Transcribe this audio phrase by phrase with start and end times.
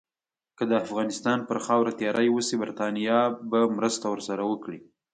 [0.57, 3.19] که د افغانستان پر خاوره تیری وشي، برټانیه
[3.49, 4.79] به مرسته ورسره وکړي.